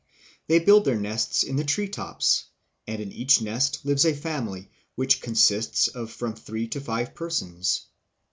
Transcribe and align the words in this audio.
They 0.47 0.57
build 0.57 0.85
their 0.85 0.95
nests 0.99 1.43
in 1.43 1.57
the 1.57 1.63
treetops 1.63 2.45
and 2.87 2.99
in 2.99 3.11
each 3.11 3.39
nest 3.39 3.85
lives 3.85 4.03
a 4.03 4.15
family, 4.15 4.71
which 4.95 5.17
only 5.17 5.21
consists 5.25 5.87
of 5.89 6.09
from 6.09 6.33
three 6.33 6.67
to 6.69 6.81
five 6.81 7.13
persons. 7.13 7.85